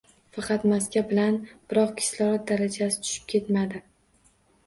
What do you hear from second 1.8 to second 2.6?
kislorod